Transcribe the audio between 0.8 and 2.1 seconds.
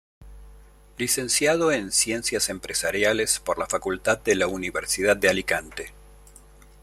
Licenciado en